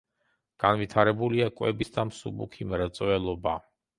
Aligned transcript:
განვითარებულია 0.63 1.51
კვების 1.59 1.93
და 1.97 2.05
მსუბუქი 2.11 2.69
მრეწველობა. 2.71 3.57